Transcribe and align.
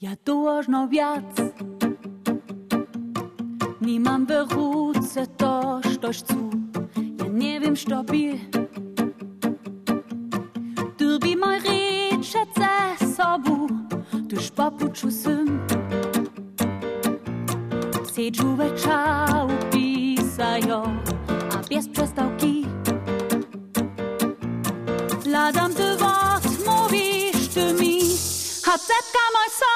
Ja 0.00 0.10
dłużno 0.24 0.88
wiac 0.88 1.24
Nie 3.80 4.00
mam 4.00 4.26
wyruce 4.26 5.26
to, 5.26 5.80
coś 6.02 6.22
cu. 6.22 6.50
Ja 7.18 7.26
nie 7.28 7.60
wiem, 7.60 7.76
co 7.76 8.04
bi 8.04 8.40
Du 10.98 11.18
bi 11.18 11.36
moj 11.36 11.60
riecze 11.60 12.38
ze 12.56 13.06
sobu 13.16 13.68
Tuż 14.30 14.50
popuczu 14.50 15.10
sym 15.10 15.66
Siedżu 18.16 18.56
wieczał 18.56 19.48
pisają 19.72 20.82
A 21.54 21.74
bez 21.74 21.88
przestałki 21.88 22.66
Ladam 25.26 25.74
ty 25.74 25.96
wort, 25.96 26.66
mówisz 26.66 27.48
ty 27.54 27.72
mi. 27.72 28.00
Hacetka 28.64 29.22
moj 29.34 29.50
son 29.58 29.75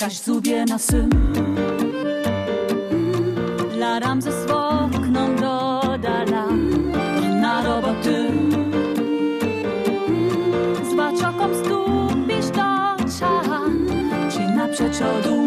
Kaž 0.00 0.18
zubie 0.18 0.64
na 0.64 0.78
sym 0.78 1.10
Ladam 3.78 4.22
ze 4.22 4.32
swokną 4.32 5.36
dodala 5.36 6.46
Na 7.40 7.62
roboty. 7.62 8.32
Z 10.90 10.96
baczokom 10.96 11.54
stupisz 11.54 12.46
do 12.46 13.04
cza 13.18 13.40
Czy 14.30 14.40
na 14.40 14.68
przeczodu 14.68 15.39